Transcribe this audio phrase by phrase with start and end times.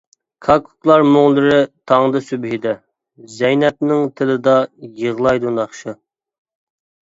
[0.45, 1.57] كاككۇكلار مۇڭلىرى
[1.91, 2.73] تاڭدا سۈبھىدە،
[3.35, 4.57] زەينەپنىڭ تىلىدا
[5.05, 5.99] يىغلايدۇ ناخشا.